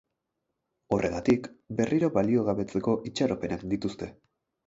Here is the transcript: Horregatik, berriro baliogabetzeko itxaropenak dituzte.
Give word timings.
Horregatik, 0.95 1.49
berriro 1.81 2.09
baliogabetzeko 2.17 2.97
itxaropenak 3.11 3.67
dituzte. 3.75 4.09